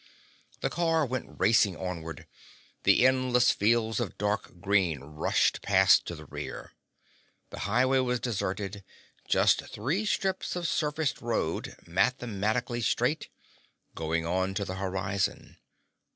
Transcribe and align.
The 0.61 0.71
car 0.71 1.05
went 1.05 1.35
racing 1.39 1.77
onward. 1.77 2.25
The 2.85 3.05
endless 3.05 3.51
fields 3.51 3.99
of 3.99 4.17
dark 4.17 4.59
green 4.59 5.01
rushed 5.01 5.61
past 5.61 6.07
to 6.07 6.15
the 6.15 6.25
rear. 6.25 6.71
The 7.51 7.59
highway 7.69 7.99
was 7.99 8.19
deserted, 8.19 8.83
just 9.27 9.67
three 9.69 10.07
strips 10.07 10.55
of 10.55 10.67
surfaced 10.67 11.21
road, 11.21 11.75
mathematically 11.85 12.81
straight, 12.81 13.29
going 13.93 14.25
on 14.25 14.55
to 14.55 14.65
the 14.65 14.77
horizon. 14.77 15.57